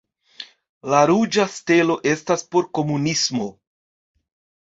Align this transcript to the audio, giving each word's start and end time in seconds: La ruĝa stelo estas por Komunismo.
La 0.93 1.01
ruĝa 1.09 1.43
stelo 1.57 1.97
estas 2.13 2.43
por 2.55 2.67
Komunismo. 2.79 3.51